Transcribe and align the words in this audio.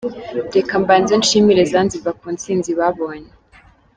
Reka 0.55 0.73
mbanze 0.81 1.13
nshimire 1.21 1.61
Zanzibar 1.71 2.15
ku 2.19 2.27
ntsinzi 2.35 2.71
babonye. 2.79 3.31